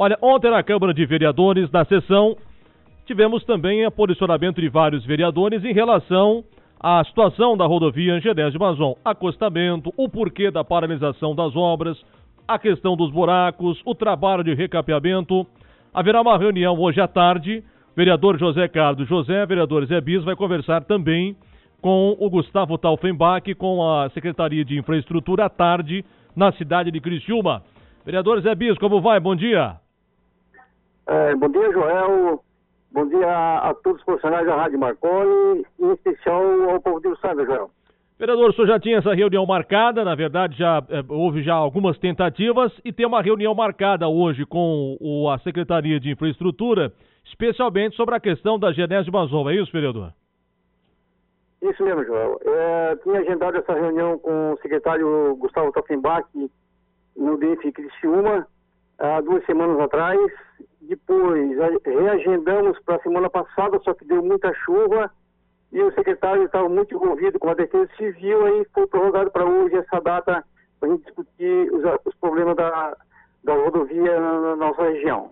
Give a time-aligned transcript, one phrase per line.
[0.00, 2.36] Olha, ontem na Câmara de Vereadores, na sessão,
[3.04, 6.44] tivemos também o posicionamento de vários vereadores em relação
[6.78, 12.00] à situação da rodovia Angedés de Mazon, acostamento, o porquê da paralisação das obras,
[12.46, 15.44] a questão dos buracos, o trabalho de recapeamento.
[15.92, 17.64] Haverá uma reunião hoje à tarde.
[17.96, 21.36] Vereador José Carlos José, vereador Zé Bis, vai conversar também
[21.82, 26.04] com o Gustavo Taufenbach, com a Secretaria de Infraestrutura à tarde,
[26.36, 27.64] na cidade de Criciúma.
[28.06, 29.18] Vereador Zé Bis, como vai?
[29.18, 29.87] Bom dia.
[31.08, 32.40] É, bom dia, Joel.
[32.92, 37.08] Bom dia a, a, todos os profissionais da Rádio Marconi, em especial ao povo de
[37.08, 37.70] Uruçanga, Joel.
[38.18, 41.96] Vereador, o senhor já tinha essa reunião marcada, na verdade já é, houve já algumas
[41.98, 46.92] tentativas e tem uma reunião marcada hoje com o, a Secretaria de Infraestrutura,
[47.24, 50.12] especialmente sobre a questão da Genésio Mazon, é isso, vereador?
[51.62, 52.38] Isso mesmo, Joel.
[52.44, 56.28] É, tinha agendado essa reunião com o secretário Gustavo Toffenbach
[57.16, 58.46] no DF Criciúma,
[58.98, 60.18] há duas semanas atrás.
[60.80, 65.10] Depois reagendamos para a semana passada, só que deu muita chuva
[65.72, 69.76] e o secretário estava muito envolvido com a Defesa Civil, aí foi prorrogado para hoje
[69.76, 70.42] essa data
[70.80, 72.96] para a gente discutir os, os problemas da,
[73.44, 75.30] da rodovia na, na nossa região.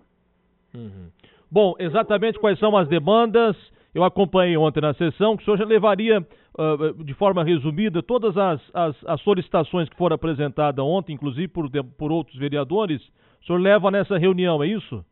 [0.75, 1.09] Uhum.
[1.49, 3.55] Bom, exatamente quais são as demandas?
[3.95, 8.37] Eu acompanhei ontem na sessão que o senhor já levaria, uh, de forma resumida, todas
[8.37, 13.01] as, as, as, solicitações que foram apresentadas ontem, inclusive por, por outros vereadores.
[13.47, 15.05] O senhor leva nessa reunião, é isso?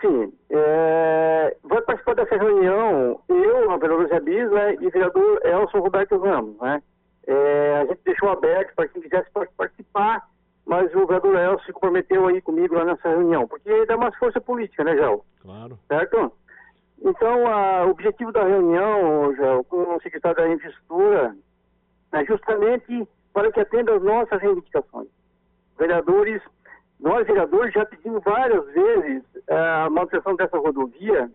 [0.00, 0.32] Sim.
[0.48, 5.78] É, vai participar dessa reunião eu, o vereador Zé Bis, né, e o vereador Elson
[5.80, 6.58] Roberto Ramos.
[6.58, 6.82] Né?
[7.26, 10.26] É, a gente deixou aberto para quem quisesse participar,
[10.64, 14.40] mas o vereador Elson se comprometeu aí comigo lá nessa reunião, porque dá mais força
[14.40, 15.22] política, né, Gel?
[15.42, 15.78] Claro.
[15.86, 16.32] Certo?
[17.02, 21.36] Então, a, o objetivo da reunião, Gel, com o secretário da Infraestrutura,
[22.12, 25.08] é justamente para que atenda às nossas reivindicações.
[25.78, 26.40] Vereadores
[27.04, 31.30] nós, vereadores, já pedimos várias vezes eh, a manutenção dessa rodovia,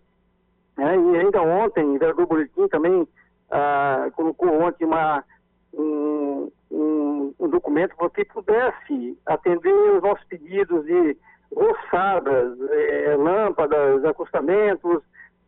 [0.76, 5.24] né, e ainda ontem, o vereador Boletim também uh, colocou ontem uma,
[5.72, 11.16] um, um, um, documento para que pudesse atender os nossos pedidos de
[11.56, 15.04] roçadas, eh, lâmpadas, acostamentos,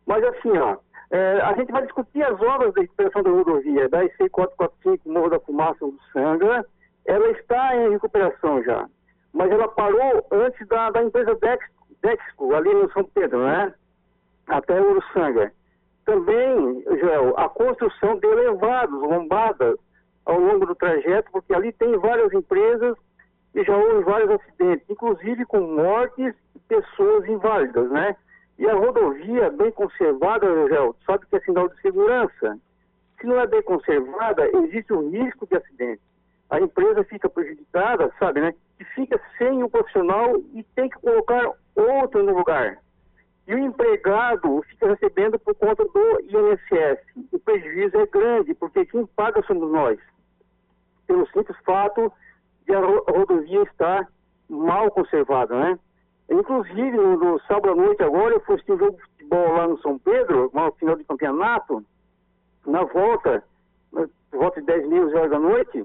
[0.06, 0.76] mas assim, ó,
[1.10, 5.30] eh, a gente vai discutir as obras da recuperação da rodovia, da IC 445, Morro
[5.30, 6.64] da Fumaça do Sanga,
[7.06, 8.86] ela está em recuperação já
[9.32, 11.64] mas ela parou antes da, da empresa Dex,
[12.02, 13.72] Dexco, ali no São Pedro, né?
[14.46, 15.52] Até Uruçanga.
[16.04, 19.78] Também, Joel, a construção de elevados, lombadas,
[20.24, 22.96] ao longo do trajeto, porque ali tem várias empresas
[23.54, 28.16] e já houve vários acidentes, inclusive com mortes e pessoas inválidas, né?
[28.58, 32.58] E a rodovia bem conservada, Joel, sabe que é sinal de segurança.
[33.20, 36.02] Se não é bem conservada, existe o risco de acidente.
[36.50, 38.54] A empresa fica prejudicada, sabe, né?
[39.52, 42.78] Sem o profissional e tem que colocar outro no lugar.
[43.46, 47.00] E o empregado fica recebendo por conta do INSS.
[47.32, 49.98] O prejuízo é grande, porque quem paga somos nós.
[51.06, 52.12] Pelo simples fato
[52.66, 54.08] de a rodovia estar
[54.48, 55.78] mal conservada, né?
[56.30, 59.68] Inclusive, no, no sábado à noite agora, eu fui assistir um jogo de futebol lá
[59.68, 61.84] no São Pedro, no final de campeonato,
[62.64, 63.42] na volta,
[63.90, 65.84] por volta de 10 mil horas da noite,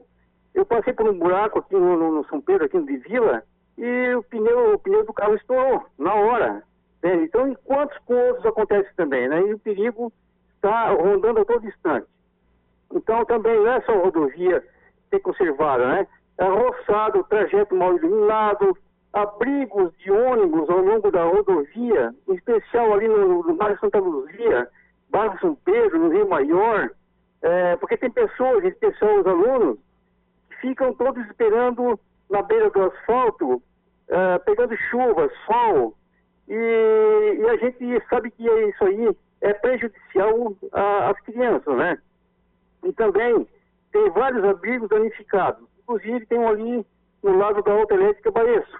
[0.53, 3.43] eu passei por um buraco aqui no, no, no São Pedro, aqui no de Vila,
[3.77, 6.63] e o pneu, o pneu do carro estourou na hora.
[7.03, 7.23] Né?
[7.23, 9.41] Então, enquanto com outros acontece também, né?
[9.41, 10.11] E o perigo
[10.55, 12.07] está rondando a todo instante.
[12.91, 14.63] Então, também não é só rodovia
[15.09, 16.07] ser conservada, né?
[16.37, 18.77] É roçado, trajeto mal iluminado,
[19.13, 24.67] abrigos de ônibus ao longo da rodovia, em especial ali no, no bairro Santa Luzia,
[25.09, 26.91] bairro São Pedro, no Rio Maior,
[27.41, 29.79] é, porque tem pessoas, em especial os alunos,
[30.61, 31.99] ficam todos esperando
[32.29, 35.95] na beira do asfalto, uh, pegando chuva, sol,
[36.47, 41.97] e, e, a gente sabe que isso aí é prejudicial às crianças, né?
[42.83, 43.45] E também
[43.91, 46.85] tem vários abrigos danificados, inclusive tem um ali
[47.21, 48.77] no lado da Alta Elétrica Baeço,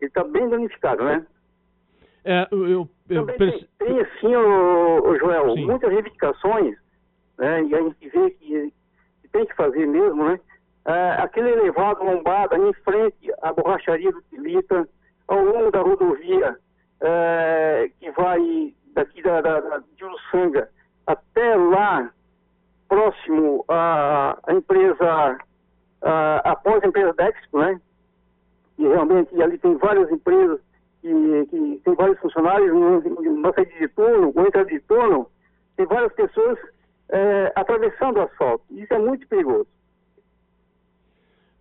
[0.00, 1.26] ele está bem danificado, né?
[2.24, 5.64] É, eu, eu, Também tem, tem assim, o, o Joel, Sim.
[5.64, 6.76] muitas reivindicações,
[7.38, 7.62] né?
[7.64, 8.72] E a gente vê que,
[9.22, 10.40] que tem que fazer mesmo, né?
[10.86, 14.88] É, aquele elevado lombada em frente à borracharia do Tilita,
[15.26, 16.56] ao longo da rodovia
[17.00, 20.70] é, que vai daqui da, da, da, de Uruçanga
[21.06, 22.10] até lá,
[22.88, 25.38] próximo à, à empresa,
[26.44, 27.80] após a empresa Dexco, né?
[28.78, 30.60] E realmente ali tem várias empresas
[31.00, 35.28] que, que tem vários funcionários, uma saída de turno, ou entrada de turno,
[35.76, 36.58] tem várias pessoas
[37.10, 38.64] é, atravessando o asfalto.
[38.70, 39.68] Isso é muito perigoso.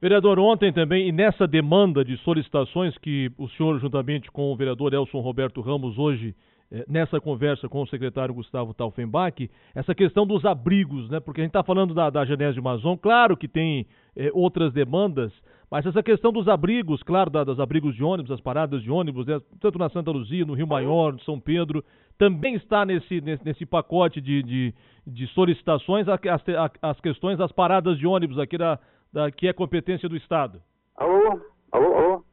[0.05, 4.93] Vereador, ontem também, e nessa demanda de solicitações que o senhor, juntamente com o vereador
[4.93, 6.35] Elson Roberto Ramos, hoje,
[6.71, 11.19] eh, nessa conversa com o secretário Gustavo Taufenbach, essa questão dos abrigos, né?
[11.19, 15.31] Porque a gente está falando da, da Genésio Mazon, claro que tem eh, outras demandas,
[15.71, 19.25] mas essa questão dos abrigos, claro, da, dos abrigos de ônibus, as paradas de ônibus,
[19.25, 19.41] né?
[19.59, 21.83] tanto na Santa Luzia, no Rio Maior, no São Pedro,
[22.15, 24.73] também está nesse, nesse, nesse pacote de, de,
[25.07, 26.21] de solicitações as,
[26.79, 28.79] as questões das paradas de ônibus aqui da,
[29.15, 30.61] da, que é competência do Estado.
[30.97, 31.39] Alô?
[31.71, 31.95] Alô?
[31.95, 32.23] Alô?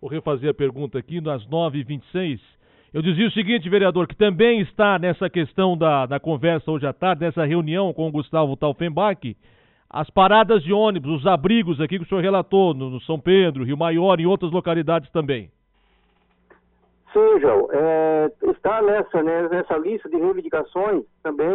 [0.00, 2.40] Vou refazer a pergunta aqui nas 9h26.
[2.92, 6.92] Eu dizia o seguinte, vereador, que também está nessa questão da, da conversa hoje à
[6.92, 9.36] tarde, nessa reunião com o Gustavo Taufenbach,
[9.88, 13.64] as paradas de ônibus, os abrigos aqui que o senhor relatou, no, no São Pedro,
[13.64, 15.50] Rio Maior e outras localidades também.
[17.12, 17.68] Sim, João.
[17.70, 21.48] É, está nessa, né, nessa lista de reivindicações também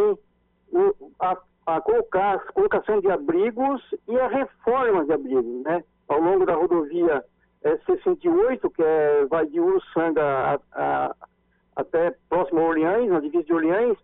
[0.71, 5.83] o, a, a, colocar, a colocação de abrigos e a reforma de abrigos, né?
[6.07, 7.24] Ao longo da rodovia
[7.63, 11.15] é, 68, que é, vai de Uruçanga a, a,
[11.75, 13.98] até próximo a Orleans, na divisa de Orleans,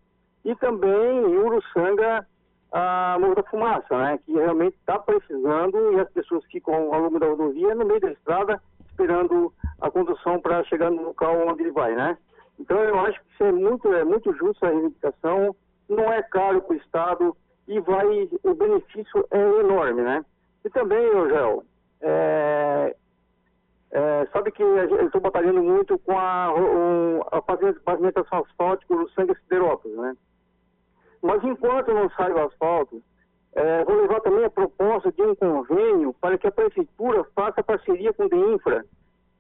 [0.45, 2.25] e também em Uruçanga
[2.71, 4.19] a Morro da Fumaça, né?
[4.25, 8.11] Que realmente está precisando e as pessoas ficam ao longo da rodovia, no meio da
[8.11, 12.17] estrada, esperando a condução para chegar no local onde ele vai, né?
[12.59, 15.55] Então eu acho que isso é muito, é muito justo a reivindicação,
[15.87, 17.35] não é caro para o Estado
[17.69, 20.25] e vai, o benefício é enorme, né?
[20.65, 21.63] E também, Rogel,
[22.01, 22.95] é,
[23.91, 26.47] é, sabe que eu estou batalhando muito com a,
[27.31, 27.41] a
[27.85, 30.17] pavimentação asfáltica do sangue Siderópolis, né?
[31.21, 33.03] Mas enquanto não sai o asfalto,
[33.53, 38.11] é, vou levar também a proposta de um convênio para que a prefeitura faça parceria
[38.13, 38.83] com o DEINFRA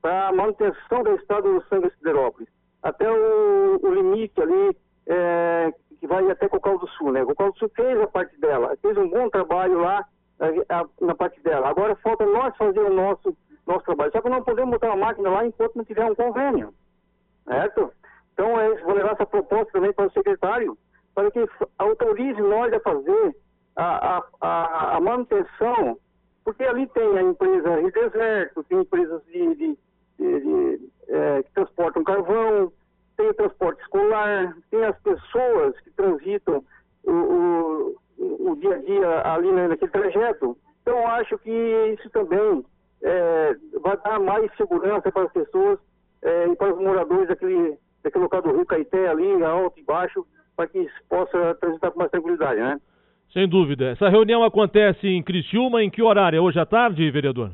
[0.03, 2.47] para a manutenção da estrada do Sangue Siderópolis,
[2.83, 4.77] até o, o limite ali
[5.07, 7.25] é, que vai até Cocal do Sul, né?
[7.25, 10.05] Cocal do Sul fez a parte dela, fez um bom trabalho lá
[10.39, 11.69] a, a, na parte dela.
[11.69, 13.35] Agora falta nós fazer o nosso,
[13.67, 14.11] nosso trabalho.
[14.11, 16.73] Só que não podemos botar uma máquina lá enquanto não tiver um convênio,
[17.45, 17.91] certo?
[18.33, 20.77] Então, é, vou levar essa proposta também para o secretário,
[21.13, 21.45] para que
[21.77, 23.35] autorize nós a fazer
[23.75, 25.97] a, a, a manutenção,
[26.45, 29.77] porque ali tem a empresa de deserto, tem empresas de, de,
[30.17, 32.71] de, de é, que transportam carvão,
[33.19, 36.63] tem o transporte escolar, tem as pessoas que transitam
[37.03, 40.57] o, o, o dia a dia ali naquele trajeto.
[40.81, 41.51] Então, acho que
[41.93, 42.63] isso também
[43.03, 45.77] é, vai dar mais segurança para as pessoas
[46.21, 50.25] é, e para os moradores daquele, daquele local do Rio Caeté ali, alto e baixo,
[50.55, 52.79] para que possa transitar com mais tranquilidade, né?
[53.33, 53.89] Sem dúvida.
[53.89, 56.37] Essa reunião acontece em Criciúma, em que horário?
[56.37, 57.51] É hoje à tarde, vereador?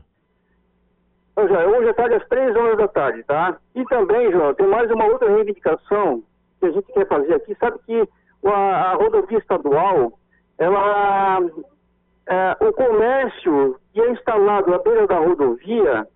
[1.38, 3.58] Hoje, hoje à tarde, às três horas da tarde, tá?
[3.76, 6.24] E também, João, tem mais uma outra reivindicação
[6.60, 7.54] que a gente quer fazer aqui.
[7.60, 8.08] Sabe que
[8.46, 10.14] a, a rodovia estadual,
[10.58, 11.42] ela,
[12.28, 16.08] é, o comércio que é instalado à beira da rodovia,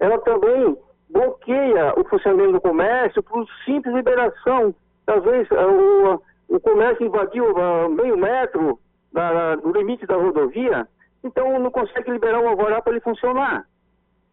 [0.00, 0.76] ela também
[1.08, 4.74] bloqueia o funcionamento do comércio por simples liberação.
[5.06, 8.80] Às vezes, é, o, o comércio invadiu uh, meio metro
[9.12, 10.88] da, do limite da rodovia,
[11.22, 13.64] então não consegue liberar o alvará para ele funcionar.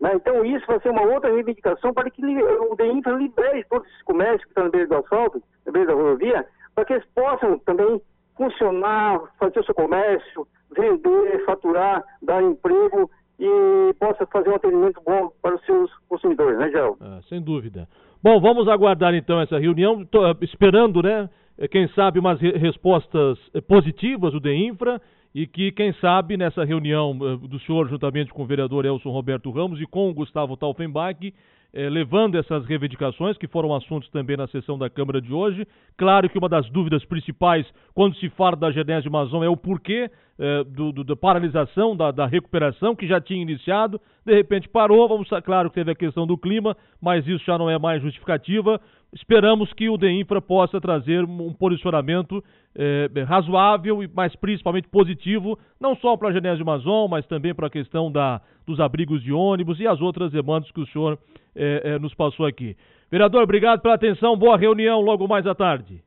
[0.02, 0.12] Né?
[0.16, 4.44] Então isso vai ser uma outra reivindicação para que o DEINFRA libere todos esses comércios
[4.44, 8.02] que estão na beira do asfalto, na beira da rodovia, para que eles possam também
[8.36, 13.10] funcionar, fazer o seu comércio, vender, faturar, dar emprego
[13.40, 16.98] e possa fazer um atendimento bom para os seus consumidores, né, Gel?
[17.00, 17.88] Ah, sem dúvida.
[18.24, 22.52] Bom, vamos aguardar então essa reunião, Tô eh, esperando, né, eh, quem sabe umas re
[22.52, 25.02] respostas eh, positivas do DEINFRA
[25.34, 29.80] e que, quem sabe, nessa reunião do senhor, juntamente com o vereador Elson Roberto Ramos
[29.80, 31.34] e com o Gustavo Taufenbach,
[31.74, 35.66] eh, levando essas reivindicações, que foram assuntos também na sessão da Câmara de hoje.
[35.98, 40.10] Claro que uma das dúvidas principais, quando se fala da Genésio Mazon, é o porquê
[40.44, 45.08] eh, do, do, da paralisação, da, da, recuperação, que já tinha iniciado, de repente parou.
[45.08, 48.82] Vamos, claro que teve a questão do clima, mas isso já não é mais justificativa.
[49.14, 55.96] Esperamos que o DEINFRA possa trazer um posicionamento eh, razoável e, mais principalmente, positivo, não
[55.96, 59.80] só para a Genésio Mazon, mas também para a questão da, dos abrigos de ônibus
[59.80, 61.20] e as outras demandas que o senhor
[61.56, 62.76] é, é, nos passou aqui.
[63.12, 66.02] Vereador, obrigado pela atenção, boa reunião logo mais à tarde.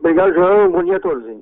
[0.00, 0.72] Obrigado, João.
[0.72, 1.24] Bom dia a todos.
[1.28, 1.40] Hein?